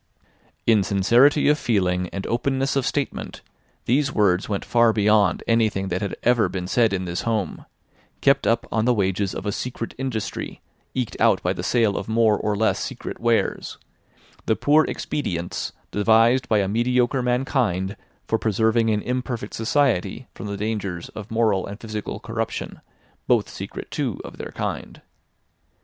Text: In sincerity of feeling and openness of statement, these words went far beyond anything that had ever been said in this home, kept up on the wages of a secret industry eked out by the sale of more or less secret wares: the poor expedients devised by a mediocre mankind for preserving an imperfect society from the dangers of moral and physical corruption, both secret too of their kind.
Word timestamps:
In 0.65 0.81
sincerity 0.81 1.47
of 1.47 1.59
feeling 1.59 2.09
and 2.09 2.25
openness 2.25 2.75
of 2.75 2.87
statement, 2.87 3.41
these 3.85 4.11
words 4.11 4.49
went 4.49 4.65
far 4.65 4.91
beyond 4.91 5.43
anything 5.47 5.89
that 5.89 6.01
had 6.01 6.15
ever 6.23 6.49
been 6.49 6.65
said 6.67 6.91
in 6.91 7.05
this 7.05 7.21
home, 7.21 7.67
kept 8.19 8.47
up 8.47 8.65
on 8.71 8.85
the 8.85 8.95
wages 8.95 9.35
of 9.35 9.45
a 9.45 9.51
secret 9.51 9.93
industry 9.99 10.59
eked 10.95 11.15
out 11.19 11.39
by 11.43 11.53
the 11.53 11.61
sale 11.61 11.95
of 11.95 12.09
more 12.09 12.35
or 12.35 12.55
less 12.57 12.79
secret 12.79 13.19
wares: 13.19 13.77
the 14.47 14.55
poor 14.55 14.85
expedients 14.85 15.71
devised 15.91 16.49
by 16.49 16.61
a 16.61 16.67
mediocre 16.67 17.21
mankind 17.21 17.95
for 18.25 18.39
preserving 18.39 18.89
an 18.89 19.03
imperfect 19.03 19.53
society 19.53 20.25
from 20.33 20.47
the 20.47 20.57
dangers 20.57 21.09
of 21.09 21.29
moral 21.29 21.67
and 21.67 21.79
physical 21.79 22.19
corruption, 22.19 22.81
both 23.27 23.47
secret 23.47 23.91
too 23.91 24.19
of 24.23 24.37
their 24.39 24.51
kind. 24.53 25.03